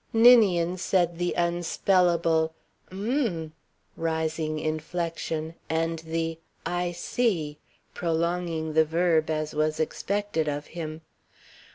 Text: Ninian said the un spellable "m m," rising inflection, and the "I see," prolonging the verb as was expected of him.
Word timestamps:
Ninian 0.13 0.77
said 0.79 1.19
the 1.19 1.35
un 1.37 1.59
spellable 1.59 2.53
"m 2.91 3.25
m," 3.27 3.53
rising 3.95 4.57
inflection, 4.57 5.53
and 5.69 5.99
the 5.99 6.39
"I 6.65 6.91
see," 6.91 7.59
prolonging 7.93 8.73
the 8.73 8.83
verb 8.85 9.29
as 9.29 9.53
was 9.53 9.79
expected 9.79 10.47
of 10.47 10.65
him. 10.65 11.01